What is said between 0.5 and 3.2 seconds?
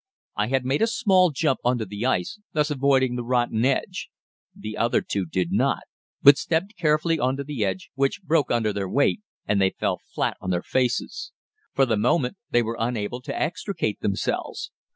made a small jump on to the ice, thus avoiding